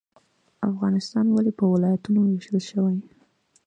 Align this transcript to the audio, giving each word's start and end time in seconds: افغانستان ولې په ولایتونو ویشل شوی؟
افغانستان 0.69 1.25
ولې 1.31 1.51
په 1.59 1.65
ولایتونو 1.73 2.19
ویشل 2.23 2.59
شوی؟ 2.69 2.97